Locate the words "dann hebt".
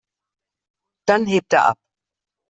1.05-1.53